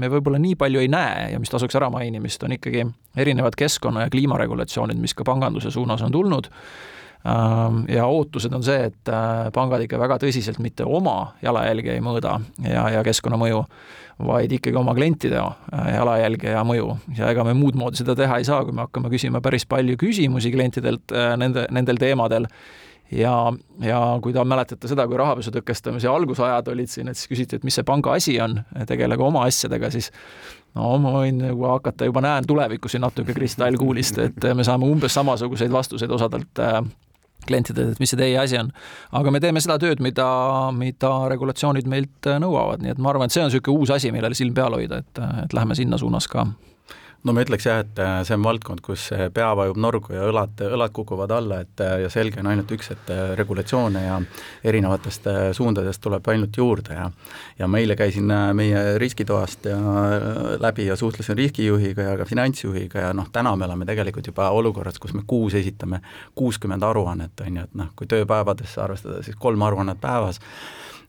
[0.00, 2.84] me võib-olla nii palju ei näe ja mis tasuks ära mainimist, on ikkagi
[3.16, 6.50] erinevad keskkonna- ja kliimaregulatsioonid, mis ka panganduse suunas on tulnud.
[7.26, 12.02] Ähm, ja ootused on see, et äh, pangad ikka väga tõsiselt mitte oma jalajälge ei
[12.04, 13.64] mõõda ja, ja keskkonnamõju,
[14.28, 16.92] vaid ikkagi oma klientide äh, jalajälge ja mõju.
[17.18, 19.96] ja ega me muud moodi seda teha ei saa, kui me hakkame küsima päris palju
[19.98, 22.46] küsimusi klientidelt äh, nende, nendel teemadel
[23.12, 27.58] ja, ja kui te mäletate seda, kui rahapesu tõkestamise algusajad olid siin, et siis küsiti,
[27.58, 30.10] et mis see panga asi on, tegelege oma asjadega, siis
[30.76, 35.14] no ma võin nagu hakata, juba näen tulevikku siin natuke kristallkuulist, et me saame umbes
[35.16, 36.80] samasuguseid vastuseid osadelt äh,
[37.46, 38.72] klientidelt, et mis see teie asi on.
[39.16, 40.28] aga me teeme seda tööd, mida,
[40.76, 44.38] mida regulatsioonid meilt nõuavad, nii et ma arvan, et see on niisugune uus asi, millele
[44.38, 46.48] silm peal hoida, et, et lähme sinna suunas ka
[47.24, 50.60] no ma ütleks jah, et äh, see on valdkond, kus pea vajub norgu ja õlad,
[50.66, 54.20] õlad kukuvad alla, et äh, ja selge on ainult üks, et äh, regulatsioone ja
[54.66, 57.10] erinevatest suundadest tuleb ainult juurde ja
[57.58, 59.76] ja ma eile käisin meie riskitoast ja
[60.60, 64.98] läbi ja suhtlesin riskijuhiga ja ka finantsjuhiga ja noh, täna me oleme tegelikult juba olukorras,
[65.00, 66.02] kus me kuus esitame
[66.34, 70.40] kuuskümmend aruannet, on ju, et noh, kui tööpäevadesse arvestada, siis kolm aruannet päevas,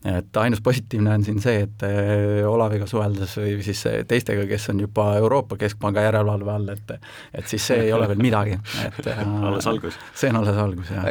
[0.05, 4.83] et ainus positiivne on siin see, et eh, Olaviga suheldes või siis teistega, kes on
[4.85, 6.93] juba Euroopa Keskpanga järelevalve all, et
[7.33, 9.09] et siis see ei ole veel midagi, et
[9.49, 9.97] alles algus.
[10.13, 11.07] see on alles algus, jah.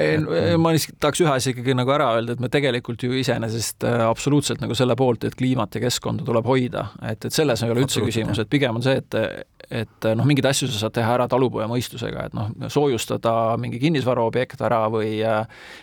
[0.60, 4.00] ma lihtsalt tahaks ühe asja ikkagi nagu ära öelda, et me tegelikult ju iseenesest äh,
[4.06, 7.84] absoluutselt nagu selle poolt, et kliimat ja keskkonda tuleb hoida, et, et selles ei ole
[7.84, 11.26] üldse küsimus, et pigem on see, et et noh, mingeid asju sa saad teha ära
[11.30, 15.18] talupoja mõistusega, et noh, soojustada mingi kinnisvaraobjekt ära või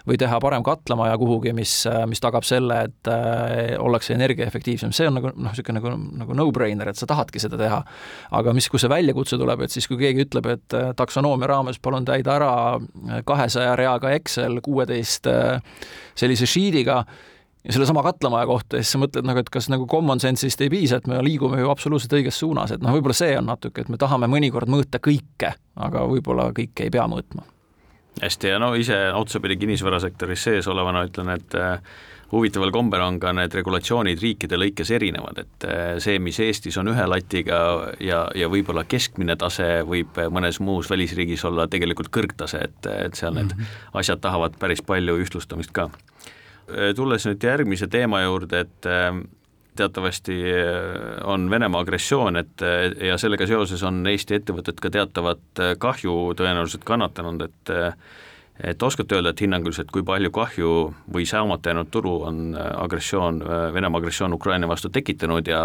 [0.07, 1.75] või teha parem katlamaja kuhugi, mis,
[2.09, 3.11] mis tagab selle, et
[3.81, 5.93] ollakse energiaefektiivsem, see on nagu noh, niisugune nagu,
[6.23, 7.81] nagu no-brainer, et sa tahadki seda teha.
[8.39, 12.07] aga mis, kus see väljakutse tuleb, et siis, kui keegi ütleb, et taksonoomia raames palun
[12.07, 12.53] täida ära
[13.27, 15.29] kahesaja reaga Excel kuueteist
[16.19, 17.03] sellise sheet'iga,
[17.63, 20.71] ja sellesama katlamaja kohta ja siis sa mõtled nagu, et kas nagu common sense'ist ei
[20.71, 23.91] piisa, et me liigume ju absoluutselt õiges suunas, et noh, võib-olla see on natuke, et
[23.91, 25.53] me tahame mõnikord mõõta kõike,
[25.87, 27.47] aga võib-olla kõike ei pea mõõtma.
[28.21, 31.79] hästi, ja no ise otsapidi kinnisvarasektoris sees olevana ütlen, et äh,
[32.31, 36.91] huvitaval kombel on ka need regulatsioonid riikide lõikes erinevad, et äh, see, mis Eestis on
[36.91, 37.57] ühe latiga
[38.03, 43.33] ja, ja võib-olla keskmine tase, võib mõnes muus välisriigis olla tegelikult kõrgtase, et, et seal
[43.33, 43.99] need mm -hmm.
[44.03, 46.33] asjad tahavad päris palju ühtlustamist ka Äh,
[46.95, 49.09] tulles nüüd järgmise teema juurde, et äh,
[49.77, 52.65] teatavasti äh, on Venemaa agressioon, et
[53.01, 57.75] ja sellega seoses on Eesti ettevõtted ka teatavat kahju tõenäoliselt kannatanud, et
[58.63, 60.73] et oskate öelda, et hinnanguliselt, kui palju kahju
[61.11, 63.39] või saamata jäänud tulu on agressioon,
[63.73, 65.63] Venemaa agressioon Ukraina vastu tekitanud ja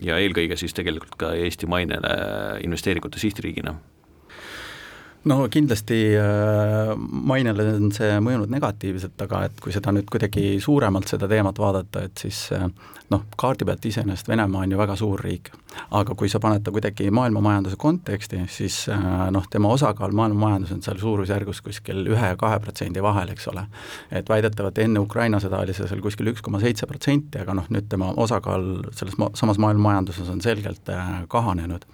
[0.00, 2.12] ja eelkõige siis tegelikult ka Eesti mainele
[2.64, 3.76] investeeringute sihtriigina?
[5.24, 11.10] No kindlasti äh, mainele on see mõjunud negatiivselt, aga et kui seda nüüd kuidagi suuremalt,
[11.10, 12.64] seda teemat vaadata, et siis äh,
[13.12, 15.52] noh, kaardi pealt iseenesest Venemaa on ju väga suur riik.
[15.90, 20.46] aga kui sa paned ta kuidagi maailma majanduse konteksti, siis äh, noh, tema osakaal maailma
[20.46, 23.66] majanduses on seal suurusjärgus kuskil ühe ja kahe protsendi vahel, eks ole.
[24.10, 27.68] et väidetavalt enne Ukraina sõda oli see seal kuskil üks koma seitse protsenti, aga noh,
[27.68, 30.88] nüüd tema osakaal selles ma-, samas maailma majanduses on selgelt
[31.28, 31.84] kahanenud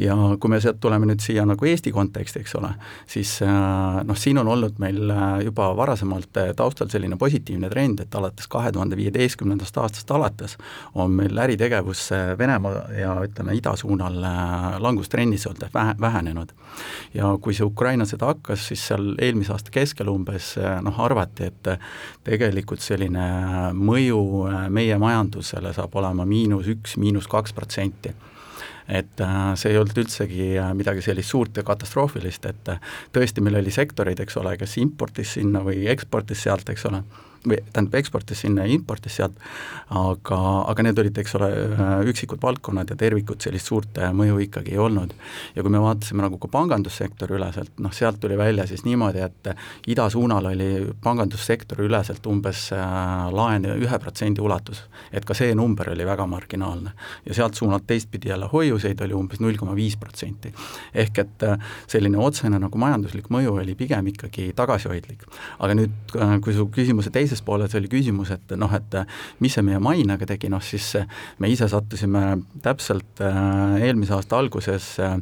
[0.00, 2.70] ja kui me sealt tuleme nüüd siia nagu Eesti konteksti, eks ole,
[3.10, 8.00] siis äh, noh, siin on olnud meil äh, juba varasemalt äh, taustal selline positiivne trend,
[8.04, 10.56] et alates kahe tuhande viieteistkümnendast aastast alates
[10.94, 12.08] on meil äritegevus
[12.38, 14.16] Venemaa ja ütleme, ida suunal
[14.82, 16.54] langustrendis olnud ehk vähe, vähenenud.
[17.14, 21.70] ja kui see Ukraina sõda hakkas, siis seal eelmise aasta keskel umbes noh, arvati, et
[22.26, 23.26] tegelikult selline
[23.76, 24.22] mõju
[24.72, 28.14] meie majandusele saab olema miinus üks, miinus kaks protsenti
[28.90, 33.42] et äh, see ei olnud üldsegi äh, midagi sellist suurt ja katastroofilist, et äh, tõesti,
[33.44, 37.04] meil oli sektoreid, eks ole, kes importis sinna või eksportis sealt, eks ole
[37.46, 39.36] või tähendab, eksportis sinna ja importis sealt,
[39.96, 41.50] aga, aga need olid, eks ole,
[42.10, 45.14] üksikud valdkonnad ja tervikut sellist suurt mõju ikkagi ei olnud.
[45.54, 49.50] ja kui me vaatasime nagu ka pangandussektori üleselt, noh sealt tuli välja siis niimoodi, et
[49.90, 50.70] ida suunal oli
[51.02, 54.82] pangandussektori üleselt umbes äh, laene ühe protsendi ulatus.
[55.12, 56.92] et ka see number oli väga marginaalne.
[57.26, 60.52] ja sealt suunalt teistpidi jälle hoiuseid oli umbes null koma viis protsenti.
[60.94, 65.24] ehk et äh, selline otsene nagu majanduslik mõju oli pigem ikkagi tagasihoidlik.
[65.58, 68.98] aga nüüd, äh, kui su küsimuse teise teises pooles oli küsimus, et noh, et
[69.40, 70.92] mis see meie mainega tegi, noh siis
[71.38, 72.24] me ise sattusime
[72.64, 75.16] täpselt äh, eelmise aasta alguses äh,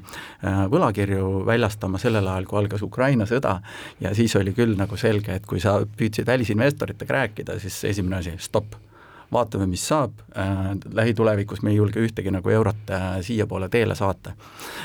[0.73, 3.59] võlakirju väljastama sellel ajal, kui algas Ukraina sõda.
[4.01, 8.37] Ja siis oli küll nagu selge, et kui sa püüdsid välisinvestoritega rääkida, siis esimene asi,
[8.43, 8.88] stopp
[9.33, 14.33] vaatame, mis saab äh,, lähitulevikus me ei julge ühtegi nagu eurot äh, siiapoole teele saata.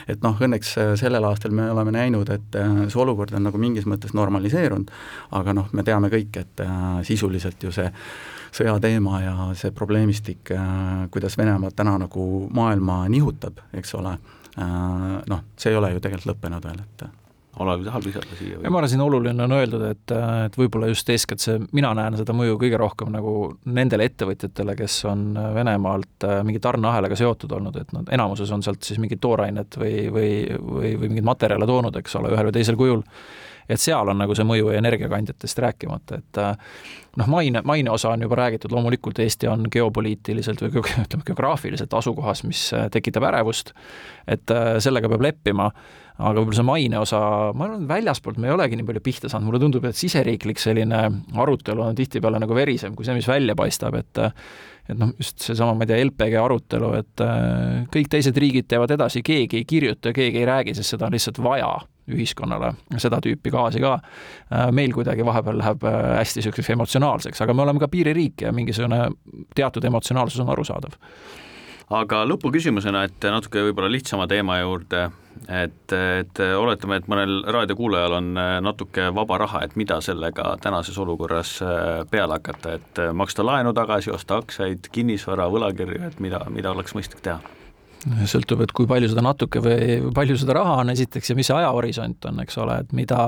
[0.07, 3.87] et noh, õnneks äh, sellel aastal me oleme näinud, et see olukord on nagu mingis
[3.89, 4.91] mõttes normaliseerunud,
[5.39, 6.63] aga noh, me teame kõik, et
[7.07, 7.89] sisuliselt ju see
[8.53, 10.53] sõjateema ja see probleemistik
[11.11, 14.17] kuidas Venemaa täna nagu maailma nihutab, eks ole
[14.57, 17.22] noh, see ei ole ju tegelikult lõppenud veel, et
[17.61, 18.57] Olav, tahad lisada siia?
[18.63, 20.13] ma arvan, siin oluline on öeldud, et,
[20.47, 23.33] et võib-olla just eeskätt see, mina näen seda mõju kõige rohkem nagu
[23.69, 28.81] nendele ettevõtjatele, kes on Venemaalt äh, mingi tarneahelaga seotud olnud, et nad enamuses on sealt
[28.87, 32.79] siis mingit toorainet või, või, või, või mingeid materjale toonud, eks ole, ühel või teisel
[32.79, 33.05] kujul
[33.69, 36.41] et seal on nagu see mõju energiakandjatest rääkimata, et
[37.19, 40.73] noh, maine, maine osa on juba räägitud, loomulikult Eesti on geopoliitiliselt või
[41.05, 43.73] ütleme, geograafiliselt asukohas, mis tekitab ärevust,
[44.27, 45.71] et sellega peab leppima
[46.13, 47.19] aga võib-olla see maine osa,
[47.57, 50.99] ma arvan, väljaspoolt me ei olegi nii palju pihta saanud, mulle tundub, et siseriiklik selline
[51.41, 54.21] arutelu on tihtipeale nagu verisem kui see, mis välja paistab, et
[54.83, 58.91] et noh, just seesama, ma ei tea, LPG arutelu, et äh, kõik teised riigid teevad
[58.91, 61.71] edasi, keegi ei kirjuta, keegi ei räägi, sest seda on lihtsalt vaja
[62.11, 63.95] ühiskonnale, seda tüüpi gaasi ka.
[64.51, 68.53] Äh, meil kuidagi vahepeal läheb äh, hästi niisuguseks emotsionaalseks, aga me oleme ka piiririik ja
[68.55, 69.07] mingisugune
[69.55, 70.99] teatud emotsionaalsus on arusaadav
[71.93, 75.03] aga lõpuküsimusena, et natuke võib-olla lihtsama teema juurde,
[75.45, 78.29] et, et oletame, et mõnel raadiokuulajal on
[78.65, 81.57] natuke vaba raha, et mida sellega tänases olukorras
[82.09, 87.21] peale hakata, et maksta laenu tagasi, osta aktsiaid, kinnisvara, võlakirju, et mida, mida oleks mõistlik
[87.25, 87.62] teha?
[88.03, 91.55] Sõltub, et kui palju seda natuke või palju seda raha on esiteks ja mis see
[91.55, 93.19] ajahorisont on, eks ole, et mida,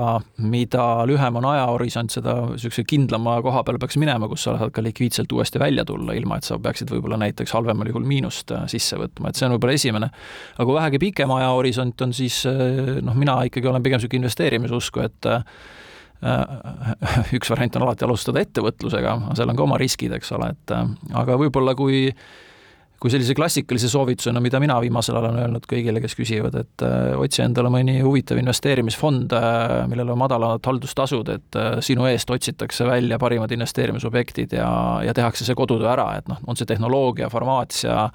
[0.42, 4.84] mida lühem on ajahorisont, seda niisuguse kindlama koha peale peaks minema, kus sa saad ka
[4.84, 9.00] likviidselt uuesti välja tulla, ilma et sa peaksid võib-olla näiteks halvemal juhul miinust äh, sisse
[9.00, 10.10] võtma, et see on võib-olla esimene.
[10.56, 15.06] aga kui vähegi pikem ajahorisont on, siis äh, noh, mina ikkagi olen pigem niisugune investeerimisusku,
[15.06, 15.44] et äh,
[17.36, 21.36] üks variant on alati alustada ettevõtlusega, seal on ka oma riskid, eks ole, et aga
[21.40, 22.10] võib-olla kui
[23.00, 27.12] kui sellise klassikalise soovitusena, mida mina viimasel ajal olen öelnud kõigile, kes küsivad, et äh,
[27.20, 32.86] otsi endale mõni huvitav investeerimisfond äh,, millel on madalad haldustasud, et äh, sinu eest otsitakse
[32.88, 34.68] välja parimad investeerimisobjektid ja,
[35.04, 38.06] ja tehakse see kodutöö ära, et noh, on see tehnoloogia, farmaatsia,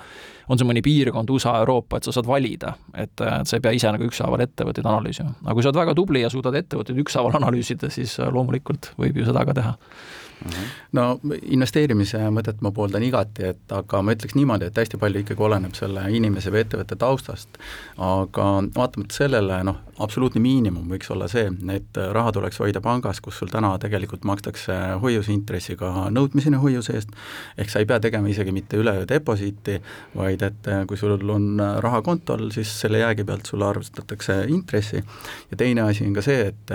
[0.50, 3.76] on see mõni piirkond, USA, Euroopa, et sa saad valida, et, et sa ei pea
[3.78, 5.38] ise nagu ükshaaval ettevõtteid analüüsima.
[5.46, 9.30] aga kui sa oled väga tubli ja suudad ettevõtteid ükshaaval analüüsida, siis loomulikult võib ju
[9.30, 9.78] seda ka teha
[10.98, 11.06] no
[11.42, 15.76] investeerimise mõtet ma pooldan igati, et aga ma ütleks niimoodi, et hästi palju ikkagi oleneb
[15.78, 17.60] selle inimese või ettevõtte taustast.
[17.98, 23.38] aga vaatamata sellele, noh, absoluutne miinimum võiks olla see, et raha tuleks hoida pangas, kus
[23.42, 27.14] sul täna tegelikult makstakse hoiuseintressiga nõudmiseni hoiuse eest,
[27.58, 29.80] ehk sa ei pea tegema isegi mitte üleöö deposiiti,
[30.16, 35.04] vaid et kui sul on raha kontol, siis selle jäägi pealt sulle arvestatakse intressi.
[35.52, 36.74] Ja teine asi on ka see, et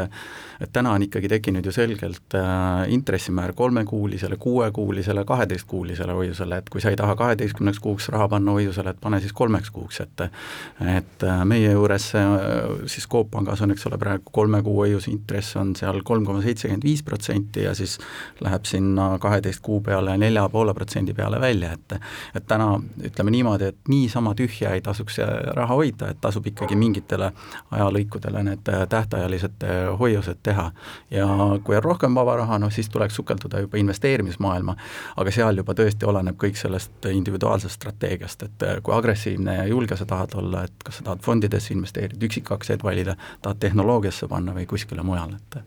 [0.60, 6.80] et täna on ikkagi tekkinud ju selgelt äh, intressimäär kolmekuulisele, kuuekuulisele, kaheteistkuulisele hoiusele, et kui
[6.80, 10.24] sa ei taha kaheteistkümneks kuuks raha panna hoiusele, et pane siis kolmeks kuuks, et
[10.96, 12.26] et äh, meie juures äh,
[12.86, 16.42] siis Coop Pangas on, eks ole, praegu kolme kuu hoiuse intress on seal kolm koma
[16.42, 17.98] seitsekümmend viis protsenti ja siis
[18.40, 21.98] läheb sinna kaheteist kuu peale nelja poole protsendi peale välja, et
[22.34, 25.18] et täna ütleme niimoodi, et niisama tühja ei tasuks
[25.56, 27.30] raha hoida, et tasub ikkagi mingitele
[27.70, 29.64] ajalõikudele need tähtajalised
[29.98, 30.70] hoiused teha.
[31.10, 31.26] ja
[31.64, 34.76] kui on rohkem vaba raha, noh siis tuleks sukelduda juba investeerimismaailma,
[35.16, 39.98] aga seal juba tõesti oleneb kõik sellest individuaalsest strateegiast, et äh, kui agressiivne ja julge
[39.98, 44.68] sa tahad olla, et kas sa tahad fondidesse investeerida, üksikaktsiaid valida, tahad tehnoloogiasse panna või
[44.70, 45.60] kuskile mujale, et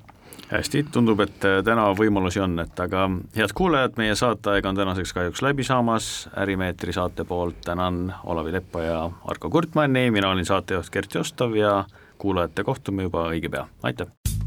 [0.50, 3.06] hästi, tundub, et äh, täna võimalusi on, et aga
[3.38, 8.84] head kuulajad, meie saateaeg on tänaseks kahjuks läbi saamas, Ärimeetri saate poolt tänan Olavi Leppa
[8.84, 11.84] ja Arko Kurtmanni, mina olin saatejuht Gert Jostov ja
[12.18, 14.39] kuulajate kohtume juba õige pea, aitäh!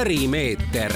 [0.00, 0.92] Ärimeeter.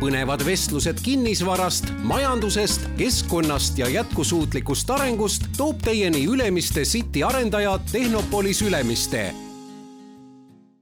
[0.00, 9.45] põnevad vestlused kinnisvarast, majandusest, keskkonnast ja jätkusuutlikust arengust toob teieni Ülemiste City arendaja Tehnopolis Ülemiste